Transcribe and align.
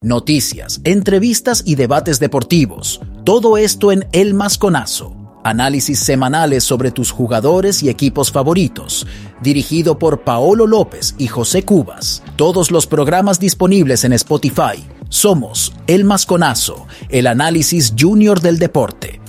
Noticias, 0.00 0.80
entrevistas 0.84 1.64
y 1.66 1.74
debates 1.74 2.20
deportivos. 2.20 3.00
Todo 3.24 3.56
esto 3.56 3.90
en 3.90 4.06
El 4.12 4.32
Masconazo. 4.32 5.12
Análisis 5.42 5.98
semanales 5.98 6.62
sobre 6.62 6.92
tus 6.92 7.10
jugadores 7.10 7.82
y 7.82 7.88
equipos 7.88 8.30
favoritos. 8.30 9.08
Dirigido 9.42 9.98
por 9.98 10.22
Paolo 10.22 10.68
López 10.68 11.16
y 11.18 11.26
José 11.26 11.64
Cubas. 11.64 12.22
Todos 12.36 12.70
los 12.70 12.86
programas 12.86 13.40
disponibles 13.40 14.04
en 14.04 14.12
Spotify. 14.12 14.86
Somos 15.08 15.72
El 15.88 16.04
Masconazo, 16.04 16.86
el 17.08 17.26
análisis 17.26 17.92
junior 17.98 18.40
del 18.40 18.60
deporte. 18.60 19.20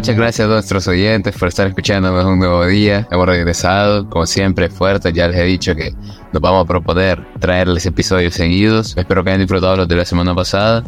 Muchas 0.00 0.16
gracias 0.16 0.48
a 0.48 0.50
nuestros 0.50 0.88
oyentes 0.88 1.36
por 1.36 1.48
estar 1.48 1.66
escuchando 1.66 2.26
un 2.26 2.38
nuevo 2.38 2.64
día. 2.64 3.06
Hemos 3.10 3.26
regresado, 3.26 4.08
como 4.08 4.24
siempre, 4.24 4.70
fuerte. 4.70 5.12
Ya 5.12 5.28
les 5.28 5.36
he 5.36 5.44
dicho 5.44 5.74
que 5.74 5.92
nos 6.32 6.40
vamos 6.40 6.64
a 6.64 6.66
proponer 6.66 7.22
traerles 7.38 7.84
episodios 7.84 8.32
seguidos. 8.32 8.96
Espero 8.96 9.22
que 9.22 9.28
hayan 9.28 9.42
disfrutado 9.42 9.76
los 9.76 9.88
de 9.88 9.96
la 9.96 10.06
semana 10.06 10.34
pasada. 10.34 10.84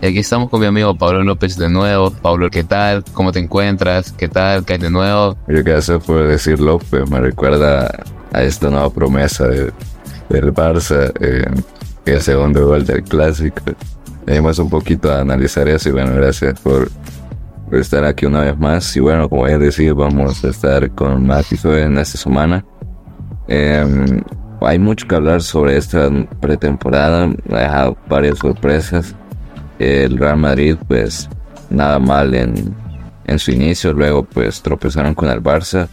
Y 0.00 0.06
aquí 0.06 0.20
estamos 0.20 0.48
con 0.48 0.60
mi 0.60 0.66
amigo 0.66 0.96
Pablo 0.96 1.24
López 1.24 1.56
de 1.56 1.68
nuevo. 1.68 2.12
Pablo, 2.12 2.48
¿qué 2.48 2.62
tal? 2.62 3.02
¿Cómo 3.14 3.32
te 3.32 3.40
encuentras? 3.40 4.12
¿Qué 4.12 4.28
tal? 4.28 4.64
¿Qué 4.64 4.74
hay 4.74 4.78
de 4.78 4.90
nuevo? 4.90 5.36
Yo 5.48 5.76
hacer 5.76 5.98
por 5.98 6.28
decir 6.28 6.60
López. 6.60 7.10
Me 7.10 7.18
recuerda 7.18 7.90
a 8.32 8.42
esta 8.44 8.70
nueva 8.70 8.90
promesa 8.90 9.48
de, 9.48 9.72
del 10.28 10.54
Barça, 10.54 11.12
eh, 11.18 11.50
es 12.04 12.22
segundo 12.22 12.64
gol 12.64 12.86
del 12.86 13.02
Clásico. 13.02 13.60
Tenemos 14.24 14.56
un 14.60 14.70
poquito 14.70 15.10
a 15.10 15.22
analizar 15.22 15.68
eso 15.68 15.88
y 15.88 15.92
bueno, 15.92 16.14
gracias 16.14 16.60
por 16.60 16.88
por 17.66 17.78
estar 17.78 18.04
aquí 18.04 18.26
una 18.26 18.40
vez 18.40 18.58
más. 18.58 18.96
Y 18.96 19.00
bueno, 19.00 19.28
como 19.28 19.46
ya 19.48 19.58
decía, 19.58 19.92
vamos 19.92 20.44
a 20.44 20.48
estar 20.48 20.90
con 20.92 21.26
más 21.26 21.46
episodios 21.46 21.86
en 21.86 21.98
esta 21.98 22.18
semana. 22.18 22.64
Em, 23.48 24.22
hay 24.60 24.78
mucho 24.78 25.06
que 25.06 25.14
hablar 25.14 25.42
sobre 25.42 25.76
esta 25.76 26.08
pretemporada. 26.40 27.24
Ha 27.50 27.58
dejado 27.58 27.96
varias 28.08 28.38
sorpresas. 28.38 29.14
El 29.78 30.16
Real 30.16 30.38
Madrid, 30.38 30.76
pues 30.88 31.28
nada 31.68 31.98
mal 31.98 32.34
en, 32.34 32.74
en 33.26 33.38
su 33.38 33.50
inicio. 33.50 33.92
Luego, 33.92 34.24
pues 34.24 34.62
tropezaron 34.62 35.14
con 35.14 35.28
el 35.28 35.42
Barça. 35.42 35.88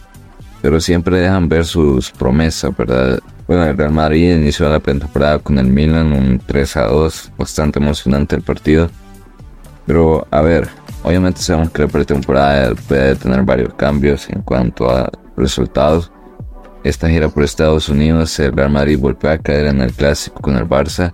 Pero 0.62 0.80
siempre 0.80 1.18
dejan 1.18 1.48
ver 1.48 1.66
sus 1.66 2.10
promesas, 2.10 2.74
¿verdad? 2.76 3.20
Bueno, 3.46 3.66
el 3.66 3.76
Real 3.76 3.92
Madrid 3.92 4.36
inició 4.36 4.70
la 4.70 4.80
pretemporada 4.80 5.38
con 5.38 5.58
el 5.58 5.66
Milan, 5.66 6.12
un 6.12 6.38
3 6.38 6.76
a 6.78 6.86
2. 6.86 7.32
Bastante 7.36 7.80
emocionante 7.80 8.36
el 8.36 8.42
partido. 8.42 8.88
Pero, 9.86 10.26
a 10.30 10.40
ver, 10.40 10.70
Obviamente 11.04 11.42
sabemos 11.42 11.70
que 11.70 11.82
la 11.82 11.88
pretemporada 11.88 12.74
puede 12.88 13.14
tener 13.16 13.42
varios 13.42 13.74
cambios 13.74 14.26
en 14.30 14.40
cuanto 14.40 14.90
a 14.90 15.12
resultados. 15.36 16.10
Esta 16.82 17.10
gira 17.10 17.28
por 17.28 17.42
Estados 17.44 17.90
Unidos, 17.90 18.38
el 18.38 18.52
Real 18.52 18.70
Madrid 18.70 18.98
volvió 18.98 19.30
a 19.30 19.36
caer 19.36 19.66
en 19.66 19.82
el 19.82 19.92
clásico 19.92 20.40
con 20.40 20.56
el 20.56 20.66
Barça. 20.66 21.12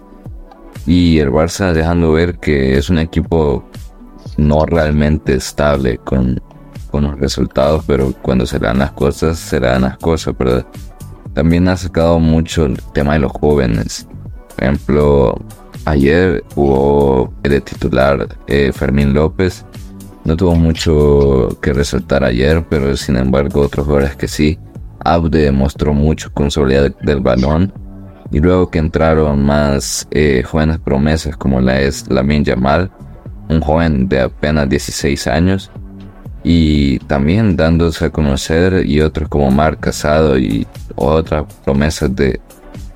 Y 0.87 1.19
el 1.19 1.31
Barça 1.31 1.73
dejando 1.73 2.13
ver 2.13 2.39
que 2.39 2.79
es 2.79 2.89
un 2.89 2.99
equipo 2.99 3.65
no 4.37 4.65
realmente 4.65 5.35
estable 5.35 5.99
con, 5.99 6.41
con 6.93 7.05
los 7.05 7.19
resultados, 7.19 7.83
pero 7.85 8.15
cuando 8.23 8.47
se 8.47 8.61
dan 8.61 8.79
las 8.79 8.93
cosas, 8.93 9.41
se 9.41 9.59
dan 9.59 9.83
las 9.83 9.99
cosas, 9.99 10.37
pero 10.39 10.65
también 11.35 11.67
ha 11.69 11.77
sacado 11.77 12.21
mucho 12.21 12.67
el 12.67 12.81
tema 12.95 13.15
de 13.15 13.21
los 13.21 13.33
jóvenes. 13.33 14.07
Por 14.55 14.65
ejemplo, 14.65 15.35
ayer 15.85 16.45
hubo 16.55 17.33
de 17.43 17.61
titular 17.61 18.29
eh, 18.47 18.71
Fermín 18.73 19.15
López 19.15 19.65
no 20.31 20.37
tuvo 20.37 20.55
mucho 20.55 21.59
que 21.61 21.73
resaltar 21.73 22.23
ayer, 22.23 22.65
pero 22.71 22.97
sin 22.97 23.17
embargo 23.17 23.63
otros 23.63 23.85
jugadores 23.85 24.15
que 24.15 24.29
sí. 24.29 24.61
Abde 25.01 25.41
demostró 25.41 25.93
mucho 25.93 26.33
con 26.33 26.53
seguridad 26.53 26.95
del 27.03 27.19
balón. 27.19 27.73
Y 28.31 28.39
luego 28.39 28.71
que 28.71 28.79
entraron 28.79 29.45
más 29.45 30.07
eh, 30.13 30.45
jóvenes 30.47 30.79
promesas 30.79 31.37
como 31.37 31.61
la 31.61 31.81
es 31.81 32.09
Lamin 32.09 32.45
Yamal, 32.45 32.93
un 33.49 33.61
joven 33.61 34.09
de 34.09 34.21
apenas 34.21 34.69
16 34.69 35.27
años. 35.27 35.73
Y 36.45 37.01
también 37.01 37.57
dándose 37.57 38.05
a 38.05 38.11
conocer 38.11 38.87
y 38.87 39.01
otros 39.01 39.29
como 39.29 39.51
Marc 39.51 39.81
Casado 39.81 40.39
y 40.39 40.65
otras 40.95 41.53
promesas 41.65 42.15
de, 42.15 42.41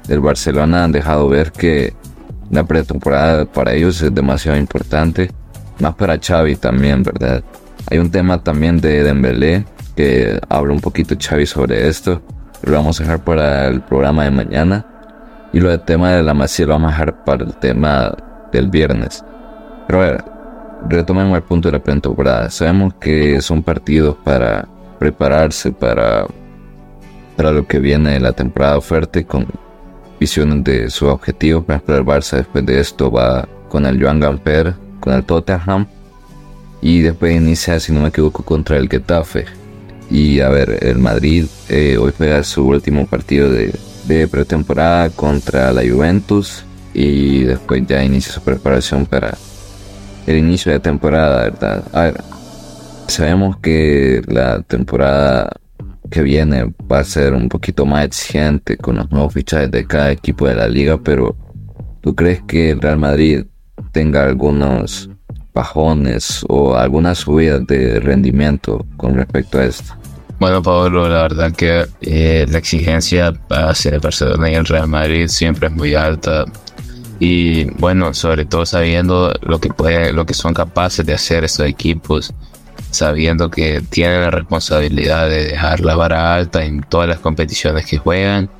del 0.06 0.21
Barcelona 0.21 0.84
han 0.84 0.93
dejado 0.93 1.28
ver 1.28 1.50
que 1.50 1.94
la 2.49 2.62
pretemporada 2.62 3.44
para 3.44 3.73
ellos 3.73 4.00
es 4.03 4.15
demasiado 4.15 4.56
importante 4.56 5.33
más 5.81 5.95
para 5.95 6.19
Xavi 6.19 6.57
también, 6.57 7.03
¿verdad? 7.03 7.43
Hay 7.91 7.99
un 7.99 8.11
tema 8.11 8.43
también 8.43 8.81
de 8.81 9.03
Dembélé 9.03 9.65
que 9.97 10.41
habla 10.49 10.73
un 10.73 10.81
poquito 10.81 11.15
Xavi 11.19 11.47
sobre 11.47 11.89
esto. 11.89 12.23
Lo 12.62 12.73
vamos 12.73 13.01
a 13.01 13.05
dejar 13.05 13.25
para 13.25 13.67
el 13.69 13.81
programa 13.83 14.25
de 14.25 14.31
mañana. 14.31 14.87
Y 15.53 15.61
lo 15.61 15.71
del 15.71 15.81
tema 15.81 16.12
de 16.12 16.23
la 16.23 16.35
Masía 16.35 16.67
lo 16.67 16.73
vamos 16.73 16.89
a 16.89 16.93
dejar 16.93 17.25
para 17.25 17.45
el 17.45 17.55
tema 17.55 18.15
del 18.51 18.69
viernes. 18.69 19.25
Pero 19.87 20.03
a 20.03 20.05
ver, 20.07 20.25
retomemos 20.89 21.37
el 21.37 21.43
punto 21.43 21.69
de 21.69 21.79
la 21.79 21.83
pretemporada. 21.83 22.51
Sabemos 22.51 22.95
que 22.95 23.41
son 23.41 23.62
partidos 23.62 24.17
para 24.25 24.67
prepararse 24.99 25.71
para, 25.71 26.27
para 27.37 27.53
lo 27.53 27.67
que 27.67 27.79
viene 27.79 28.12
de 28.12 28.21
la 28.21 28.33
temporada 28.33 28.81
fuerte 28.81 29.25
con 29.25 29.47
visiones 30.19 30.65
de 30.65 30.91
su 30.91 31.06
objetivo. 31.06 31.65
Ejemplo, 31.69 31.97
el 31.97 32.05
Barça 32.05 32.39
después 32.39 32.65
de 32.65 32.81
esto 32.81 33.11
va 33.11 33.47
con 33.69 33.87
el 33.87 34.03
Joan 34.03 34.21
Gamper 34.21 34.84
con 35.04 35.12
el 35.12 35.25
Tottenham 35.25 35.87
y 36.81 37.03
después 37.03 37.37
inicia, 37.37 37.78
si 37.78 37.92
no 37.92 38.00
me 38.00 38.09
equivoco, 38.09 38.42
contra 38.42 38.78
el 38.78 38.88
Getafe. 38.88 39.44
Y 40.10 40.41
a 40.41 40.48
ver, 40.48 40.78
el 40.82 40.97
Madrid 40.97 41.44
eh, 41.69 41.98
hoy 41.98 42.12
juega 42.16 42.42
su 42.42 42.66
último 42.66 43.06
partido 43.06 43.50
de, 43.50 43.75
pretemporada 44.28 45.10
contra 45.10 45.72
la 45.72 45.82
Juventus 45.82 46.64
y 46.94 47.43
después 47.44 47.87
ya 47.87 48.03
inicia 48.03 48.32
su 48.32 48.41
preparación 48.43 49.04
para 49.06 49.37
el 50.26 50.37
inicio 50.38 50.72
de 50.72 50.81
temporada, 50.81 51.44
¿verdad? 51.44 51.84
A 51.93 52.03
ver, 52.03 52.25
sabemos 53.06 53.59
que 53.59 54.22
la 54.26 54.62
temporada 54.62 55.50
que 56.10 56.22
viene 56.22 56.72
va 56.91 57.00
a 57.00 57.04
ser 57.04 57.34
un 57.34 57.48
poquito 57.48 57.84
más 57.84 58.06
exigente 58.06 58.76
con 58.76 58.97
los 58.97 59.10
nuevos 59.10 59.34
fichajes 59.34 59.70
de 59.70 59.87
cada 59.87 60.12
equipo 60.12 60.47
de 60.47 60.54
la 60.54 60.69
liga, 60.69 60.98
pero 61.03 61.37
¿tú 62.00 62.14
crees 62.14 62.43
que 62.43 62.70
el 62.70 62.81
Real 62.81 62.98
Madrid 62.98 63.44
tenga 63.94 64.25
algunos 64.25 65.09
bajones 65.55 66.44
o 66.49 66.77
algunas 66.77 67.19
subidas 67.19 67.66
de 67.66 68.00
rendimiento 68.00 68.84
con 68.99 69.15
respecto 69.15 69.59
a 69.59 69.65
esto? 69.65 69.94
Bueno, 70.41 70.62
Pablo, 70.62 71.09
la 71.09 71.22
verdad 71.22 71.53
que 71.53 71.87
eh, 72.03 72.44
la 72.50 72.59
exigencia 72.59 73.32
hacia 73.49 73.93
el 73.93 74.00
Barcelona 74.00 74.50
y 74.50 74.55
el 74.55 74.66
Real 74.66 74.88
Madrid 74.88 75.28
siempre 75.28 75.69
es 75.69 75.72
muy 75.72 75.94
alta. 75.94 76.44
Y 77.21 77.65
bueno, 77.78 78.12
sobre 78.12 78.44
todo 78.44 78.66
sabiendo 78.66 79.32
lo 79.43 79.60
que, 79.60 79.71
puede, 79.71 80.12
lo 80.12 80.26
que 80.26 80.34
son 80.34 80.53
capaces 80.53 81.06
de 81.06 81.15
hacer 81.15 81.44
estos 81.44 81.66
equipos, 81.66 82.34
sabiendo 82.91 83.49
que 83.49 83.81
tienen 83.88 84.22
la 84.22 84.31
responsabilidad 84.31 85.28
de 85.28 85.44
dejar 85.44 85.81
la 85.81 85.94
vara 85.94 86.34
alta 86.34 86.65
en 86.65 86.82
todas 86.82 87.09
las 87.09 87.21
competiciones 87.21 87.87
que 87.87 87.99
juegan 87.99 88.50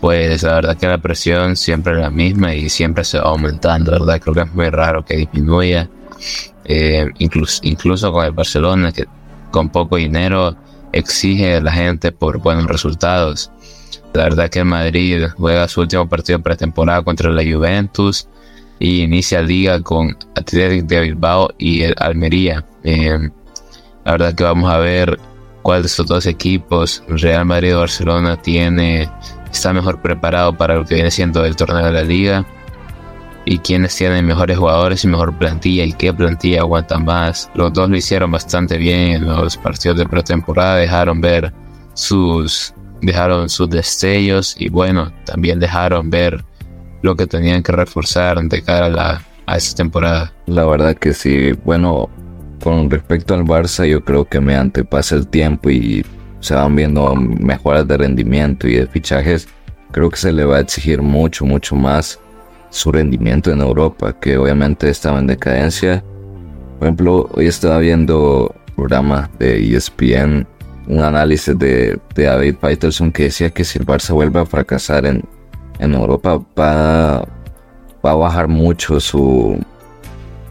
pues 0.00 0.42
la 0.42 0.54
verdad 0.54 0.76
que 0.76 0.86
la 0.86 0.98
presión 0.98 1.56
siempre 1.56 1.92
es 1.92 1.98
la 1.98 2.10
misma 2.10 2.54
y 2.54 2.68
siempre 2.68 3.04
se 3.04 3.18
va 3.18 3.30
aumentando, 3.30 3.92
¿verdad? 3.92 4.20
Creo 4.20 4.34
que 4.34 4.40
es 4.42 4.54
muy 4.54 4.70
raro 4.70 5.04
que 5.04 5.16
disminuya. 5.16 5.88
Eh, 6.64 7.06
incluso, 7.18 7.60
incluso 7.64 8.12
con 8.12 8.24
el 8.24 8.32
Barcelona, 8.32 8.92
que 8.92 9.06
con 9.50 9.68
poco 9.68 9.96
dinero 9.96 10.56
exige 10.92 11.56
a 11.56 11.60
la 11.60 11.72
gente 11.72 12.12
por 12.12 12.38
buenos 12.38 12.66
resultados. 12.66 13.50
La 14.12 14.24
verdad 14.24 14.48
que 14.48 14.60
el 14.60 14.64
Madrid 14.64 15.26
juega 15.36 15.68
su 15.68 15.82
último 15.82 16.08
partido 16.08 16.40
pretemporada 16.40 17.02
contra 17.02 17.30
la 17.30 17.42
Juventus 17.42 18.26
y 18.78 19.02
inicia 19.02 19.42
liga 19.42 19.80
con 19.82 20.16
Athletic 20.34 20.86
de 20.86 21.00
Bilbao 21.00 21.50
y 21.58 21.82
el 21.82 21.94
Almería. 21.98 22.64
Eh, 22.82 23.30
la 24.04 24.12
verdad 24.12 24.34
que 24.34 24.44
vamos 24.44 24.72
a 24.72 24.78
ver 24.78 25.18
cuál 25.62 25.82
de 25.82 25.86
estos 25.86 26.06
dos 26.06 26.26
equipos, 26.26 27.02
Real 27.08 27.44
Madrid 27.44 27.76
o 27.76 27.80
Barcelona, 27.80 28.40
tiene 28.40 29.08
está 29.52 29.72
mejor 29.72 30.00
preparado 30.00 30.56
para 30.56 30.76
lo 30.76 30.84
que 30.84 30.94
viene 30.94 31.10
siendo 31.10 31.44
el 31.44 31.56
torneo 31.56 31.86
de 31.86 31.92
la 31.92 32.02
liga 32.02 32.46
y 33.44 33.58
quienes 33.58 33.96
tienen 33.96 34.26
mejores 34.26 34.58
jugadores 34.58 35.04
y 35.04 35.08
mejor 35.08 35.36
plantilla 35.36 35.84
y 35.84 35.92
qué 35.92 36.12
plantilla 36.12 36.60
aguanta 36.60 36.98
más. 36.98 37.50
Los 37.54 37.72
dos 37.72 37.88
lo 37.88 37.96
hicieron 37.96 38.30
bastante 38.30 38.76
bien 38.76 39.12
en 39.12 39.26
los 39.26 39.56
partidos 39.56 39.98
de 39.98 40.06
pretemporada, 40.06 40.76
dejaron 40.76 41.20
ver 41.20 41.52
sus 41.94 42.74
dejaron 43.00 43.48
sus 43.48 43.70
destellos 43.70 44.54
y 44.58 44.68
bueno, 44.68 45.10
también 45.24 45.58
dejaron 45.58 46.10
ver 46.10 46.44
lo 47.02 47.16
que 47.16 47.26
tenían 47.26 47.62
que 47.62 47.72
reforzar 47.72 48.42
de 48.42 48.62
cara 48.62 48.86
a, 48.86 48.90
la, 48.90 49.22
a 49.46 49.56
esta 49.56 49.76
temporada. 49.76 50.32
La 50.46 50.66
verdad 50.66 50.94
que 50.96 51.14
sí, 51.14 51.52
bueno, 51.64 52.10
con 52.62 52.90
respecto 52.90 53.34
al 53.34 53.44
Barça 53.44 53.88
yo 53.88 54.04
creo 54.04 54.26
que 54.26 54.40
me 54.40 54.54
antepasa 54.54 55.16
el 55.16 55.26
tiempo 55.26 55.70
y 55.70 56.04
se 56.40 56.54
van 56.54 56.74
viendo 56.74 57.14
mejoras 57.14 57.86
de 57.86 57.96
rendimiento 57.96 58.66
y 58.66 58.76
de 58.76 58.86
fichajes, 58.86 59.48
creo 59.92 60.10
que 60.10 60.16
se 60.16 60.32
le 60.32 60.44
va 60.44 60.56
a 60.56 60.60
exigir 60.60 61.02
mucho, 61.02 61.44
mucho 61.44 61.76
más 61.76 62.18
su 62.70 62.92
rendimiento 62.92 63.50
en 63.50 63.60
Europa, 63.60 64.12
que 64.18 64.36
obviamente 64.36 64.88
estaba 64.88 65.18
en 65.18 65.26
decadencia. 65.26 66.02
Por 66.78 66.88
ejemplo, 66.88 67.28
hoy 67.34 67.46
estaba 67.46 67.78
viendo 67.78 68.54
un 68.68 68.74
programa 68.74 69.30
de 69.38 69.76
ESPN, 69.76 70.46
un 70.86 71.00
análisis 71.00 71.58
de, 71.58 71.98
David 72.14 72.56
Peterson 72.56 73.12
que 73.12 73.24
decía 73.24 73.50
que 73.50 73.64
si 73.64 73.78
el 73.78 73.86
Barça 73.86 74.12
vuelve 74.12 74.40
a 74.40 74.46
fracasar 74.46 75.06
en, 75.06 75.22
en 75.78 75.94
Europa 75.94 76.40
va, 76.58 77.24
va 78.04 78.10
a 78.10 78.14
bajar 78.14 78.48
mucho 78.48 78.98
su, 78.98 79.58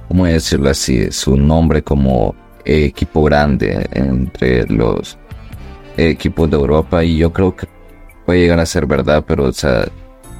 ¿cómo 0.07 0.25
decirlo 0.25 0.69
así? 0.69 1.12
Su 1.12 1.36
nombre 1.36 1.81
como 1.81 2.36
equipo 2.65 3.24
grande 3.24 3.88
entre 3.91 4.65
los 4.68 5.18
equipos 5.97 6.50
de 6.50 6.57
Europa 6.57 7.03
y 7.03 7.18
yo 7.18 7.31
creo 7.31 7.56
que 7.56 7.68
puede 8.25 8.41
llegar 8.41 8.59
a 8.59 8.65
ser 8.65 8.86
verdad, 8.86 9.24
pero 9.27 9.45
o 9.45 9.53
sea, 9.53 9.86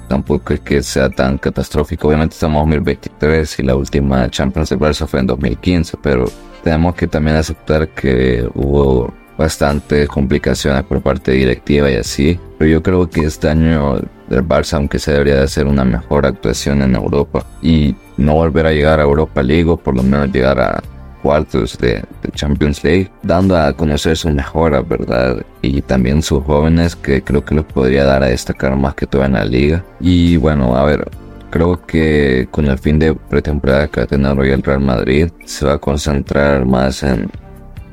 tampoco 0.08 0.54
es 0.54 0.60
que 0.60 0.84
sea 0.84 1.10
tan 1.10 1.38
catastrófico. 1.38 2.08
Obviamente 2.08 2.34
estamos 2.34 2.64
en 2.64 2.72
2023 2.72 3.60
y 3.60 3.64
la 3.64 3.76
última 3.76 4.30
Champions 4.30 4.70
del 4.70 4.80
Barça 4.80 5.08
fue 5.08 5.22
en 5.22 5.28
2015, 5.28 5.98
pero 6.02 6.26
tenemos 6.64 6.96
que 6.96 7.08
también 7.08 7.38
aceptar 7.38 7.90
que 7.90 8.48
hubo 8.56 9.14
bastantes 9.38 10.10
complicaciones 10.10 10.84
por 10.84 11.02
parte 11.02 11.32
directiva 11.32 11.90
y 11.90 11.96
así. 11.96 12.40
Pero 12.58 12.72
yo 12.72 12.84
creo 12.84 13.10
que 13.10 13.22
este 13.22 13.48
año 13.48 13.96
el 13.96 14.48
Barça, 14.48 14.74
aunque 14.74 15.00
se 15.00 15.14
debería 15.14 15.36
de 15.36 15.44
hacer 15.44 15.66
una 15.66 15.86
mejor 15.86 16.26
actuación 16.26 16.82
en 16.82 16.96
Europa 16.96 17.46
y 17.62 17.96
no 18.18 18.34
volver 18.34 18.66
a 18.66 18.72
llegar 18.72 19.00
a 19.00 19.04
Europa 19.04 19.42
League 19.42 19.70
o 19.70 19.78
por 19.78 19.96
lo 19.96 20.04
menos 20.04 20.32
llegar 20.32 20.60
a 20.60 20.84
cuartos 21.24 21.78
de, 21.78 22.04
Champions 22.40 22.84
League, 22.84 23.12
dando 23.22 23.58
a 23.58 23.74
conocer 23.74 24.16
sus 24.16 24.32
mejoras, 24.32 24.88
¿verdad? 24.88 25.44
Y 25.62 25.82
también 25.82 26.22
sus 26.22 26.44
jóvenes 26.44 26.96
que 26.96 27.22
creo 27.22 27.44
que 27.44 27.56
los 27.56 27.66
podría 27.66 28.06
dar 28.06 28.24
a 28.24 28.28
destacar 28.28 28.76
más 28.78 28.96
que 28.96 29.06
todo 29.06 29.26
en 29.26 29.34
la 29.34 29.44
liga. 29.44 29.84
Y 30.00 30.38
bueno, 30.38 30.76
a 30.76 30.86
ver, 30.86 31.10
creo 31.50 31.86
que 31.86 32.48
con 32.52 32.66
el 32.66 32.78
fin 32.78 32.98
de 32.98 33.14
pretemporada 33.14 33.88
que 33.88 34.00
va 34.00 34.04
a 34.06 34.08
tener 34.08 34.40
hoy 34.40 34.52
el 34.52 34.64
Real 34.64 34.80
Madrid, 34.80 35.30
se 35.46 35.66
va 35.66 35.74
a 35.74 35.78
concentrar 35.78 36.66
más 36.66 37.04
en 37.04 37.30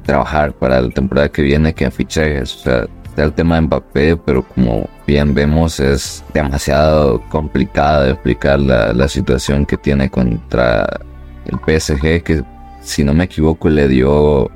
trabajar 0.04 0.52
para 0.52 0.80
la 0.80 0.90
temporada 0.90 1.28
que 1.28 1.42
viene 1.42 1.74
que 1.74 1.84
en 1.84 1.92
fichajes. 1.92 2.54
O 2.54 2.58
sea, 2.58 2.86
está 3.04 3.24
el 3.24 3.32
tema 3.32 3.56
de 3.56 3.62
Mbappé, 3.62 4.16
pero 4.16 4.42
como 4.42 4.88
bien 5.06 5.34
vemos 5.34 5.80
es 5.80 6.24
demasiado 6.32 7.20
complicado 7.30 8.04
de 8.04 8.10
explicar 8.12 8.60
la, 8.60 8.92
la 8.92 9.08
situación 9.08 9.66
que 9.66 9.76
tiene 9.76 10.08
contra 10.08 11.00
el 11.46 11.58
PSG, 11.58 12.22
que 12.22 12.44
si 12.86 13.04
no 13.04 13.12
me 13.12 13.24
equivoco, 13.24 13.68
le 13.68 13.88
dio 13.88 14.50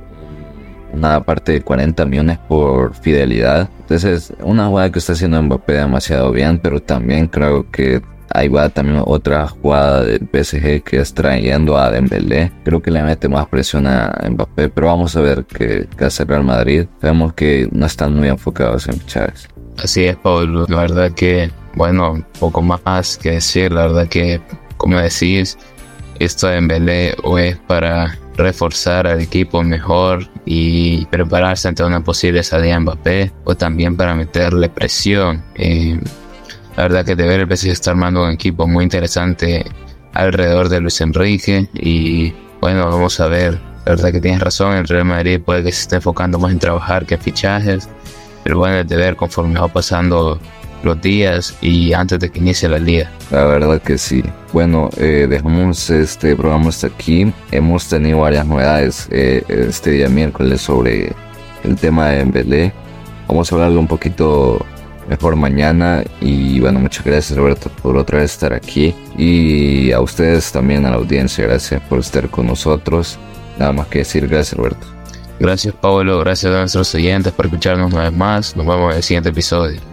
una 0.93 1.23
parte 1.23 1.53
de 1.53 1.61
40 1.63 2.05
millones 2.07 2.39
por 2.49 2.95
fidelidad. 2.95 3.69
Entonces, 3.81 4.33
una 4.43 4.67
jugada 4.67 4.91
que 4.91 5.01
está 5.01 5.13
haciendo 5.13 5.43
Mbappé 5.43 5.75
demasiado 5.75 6.31
bien, 6.31 6.59
pero 6.59 6.81
también 6.81 7.27
creo 7.27 7.71
que 7.71 8.01
ahí 8.33 8.47
va 8.47 8.69
también 8.69 9.03
otra 9.05 9.49
jugada 9.49 10.05
del 10.05 10.29
PSG 10.33 10.83
que 10.85 11.01
es 11.01 11.13
trayendo 11.13 11.77
a 11.77 11.91
Dembélé. 11.91 12.53
Creo 12.65 12.81
que 12.81 12.93
le 12.93 13.03
mete 13.03 13.29
más 13.29 13.47
presión 13.49 13.87
a 13.87 14.17
Mbappé, 14.31 14.69
pero 14.69 14.87
vamos 14.87 15.17
a 15.17 15.21
ver 15.21 15.45
qué, 15.45 15.89
hace 15.99 16.25
Real 16.25 16.45
Madrid. 16.45 16.87
Vemos 17.03 17.33
que 17.35 17.69
no 17.73 17.87
están 17.87 18.17
muy 18.17 18.29
enfocados 18.29 18.89
en 18.89 19.05
Chávez. 19.07 19.49
Así 19.77 20.05
es, 20.05 20.17
Pablo. 20.17 20.67
La 20.69 20.83
verdad 20.83 21.13
que, 21.13 21.51
bueno, 21.75 22.25
poco 22.39 22.63
más 22.63 23.19
que 23.19 23.33
decir. 23.33 23.73
La 23.73 23.83
verdad 23.83 24.09
que, 24.09 24.41
como 24.77 24.99
decís, 24.99 25.59
esto 26.21 26.47
de 26.47 26.55
Dembélé 26.55 27.17
o 27.25 27.39
es 27.39 27.57
para 27.57 28.17
reforzar 28.37 29.07
al 29.07 29.21
equipo 29.21 29.63
mejor 29.63 30.29
y 30.45 31.05
prepararse 31.07 31.69
ante 31.69 31.83
una 31.83 32.05
posible 32.05 32.43
salida 32.43 32.75
de 32.75 32.81
Mbappé 32.81 33.33
o 33.45 33.55
también 33.57 33.97
para 33.97 34.15
meterle 34.15 34.69
presión. 34.69 35.43
Eh, 35.55 35.99
la 36.77 36.85
verdad 36.85 37.05
que 37.05 37.17
de 37.17 37.27
ver 37.27 37.41
el 37.41 37.57
PSG 37.57 37.71
está 37.71 37.91
armando 37.91 38.23
un 38.23 38.31
equipo 38.31 38.67
muy 38.67 38.85
interesante 38.85 39.65
alrededor 40.13 40.69
de 40.69 40.81
Luis 40.81 41.01
Enrique 41.01 41.69
y 41.75 42.33
bueno, 42.61 42.87
vamos 42.87 43.19
a 43.21 43.29
ver. 43.29 43.59
La 43.87 43.93
verdad 43.93 44.13
que 44.13 44.21
tienes 44.21 44.41
razón, 44.41 44.77
el 44.77 44.87
Real 44.87 45.07
Madrid 45.07 45.41
puede 45.41 45.65
que 45.65 45.73
se 45.73 45.83
esté 45.83 45.97
enfocando 45.97 46.39
más 46.39 46.53
en 46.53 46.59
trabajar 46.59 47.07
que 47.07 47.15
en 47.15 47.21
fichajes, 47.21 47.89
pero 48.45 48.59
bueno, 48.59 48.85
de 48.85 48.97
ver 48.97 49.17
conforme 49.17 49.59
va 49.59 49.69
pasando 49.69 50.39
los 50.83 51.01
días 51.01 51.57
y 51.61 51.93
antes 51.93 52.19
de 52.19 52.31
que 52.31 52.39
inicie 52.39 52.69
la 52.69 52.79
liga. 52.79 53.11
La 53.31 53.45
verdad 53.45 53.81
que 53.81 53.99
sí. 53.99 54.23
Bueno, 54.53 54.91
eh, 54.97 55.27
dejamos 55.29 55.91
este 55.91 56.35
programa 56.37 56.69
hasta 56.69 56.89
aquí. 56.89 57.33
Hemos 57.51 57.89
tenido 57.89 58.21
varias 58.21 58.47
novedades 58.47 59.09
eh, 59.11 59.43
este 59.49 59.91
día 59.91 60.09
miércoles 60.09 60.61
sobre 60.61 61.13
el 61.65 61.77
tema 61.77 62.09
de 62.09 62.25
Belé. 62.25 62.73
Vamos 63.29 63.51
a 63.53 63.55
hablarlo 63.55 63.81
un 63.81 63.87
poquito 63.87 64.65
mejor 65.09 65.37
mañana 65.37 66.05
y 66.21 66.61
bueno, 66.61 66.79
muchas 66.79 67.05
gracias 67.05 67.37
Roberto 67.37 67.69
por 67.83 67.97
otra 67.97 68.19
vez 68.19 68.33
estar 68.33 68.53
aquí 68.53 68.95
y 69.17 69.91
a 69.91 70.01
ustedes 70.01 70.53
también 70.53 70.87
a 70.87 70.91
la 70.91 70.97
audiencia, 70.97 71.47
gracias 71.47 71.81
por 71.83 71.99
estar 71.99 72.29
con 72.31 72.47
nosotros. 72.47 73.19
Nada 73.59 73.73
más 73.73 73.89
que 73.89 74.01
decir, 74.01 74.27
gracias 74.29 74.57
Roberto. 74.57 74.87
Gracias 75.41 75.75
Pablo, 75.75 76.19
gracias 76.21 76.53
a 76.53 76.61
nuestros 76.61 76.95
oyentes 76.95 77.33
por 77.33 77.47
escucharnos 77.47 77.93
una 77.93 78.05
vez 78.05 78.13
más. 78.13 78.57
Nos 78.57 78.67
vemos 78.67 78.93
en 78.93 78.97
el 78.99 79.03
siguiente 79.03 79.31
episodio. 79.31 79.90